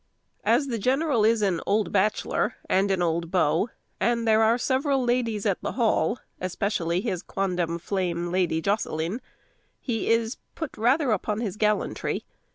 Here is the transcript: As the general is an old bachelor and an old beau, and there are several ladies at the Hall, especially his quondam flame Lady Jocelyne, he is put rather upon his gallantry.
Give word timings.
As 0.43 0.65
the 0.65 0.79
general 0.79 1.23
is 1.23 1.43
an 1.43 1.61
old 1.67 1.91
bachelor 1.91 2.55
and 2.67 2.89
an 2.89 3.03
old 3.03 3.29
beau, 3.29 3.69
and 3.99 4.27
there 4.27 4.41
are 4.41 4.57
several 4.57 5.03
ladies 5.03 5.45
at 5.45 5.61
the 5.61 5.73
Hall, 5.73 6.17
especially 6.39 7.01
his 7.01 7.21
quondam 7.21 7.77
flame 7.77 8.31
Lady 8.31 8.61
Jocelyne, 8.63 9.21
he 9.79 10.09
is 10.09 10.37
put 10.55 10.75
rather 10.75 11.11
upon 11.11 11.39
his 11.39 11.55
gallantry. 11.55 12.25